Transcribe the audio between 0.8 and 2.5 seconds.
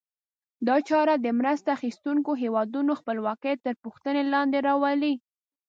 چاره د مرسته اخیستونکو